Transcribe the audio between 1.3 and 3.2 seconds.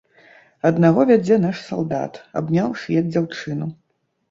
наш салдат, абняўшы, як